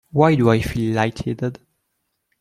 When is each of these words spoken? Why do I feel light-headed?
Why 0.09 0.33
do 0.33 0.49
I 0.49 0.59
feel 0.61 0.95
light-headed? 0.95 1.59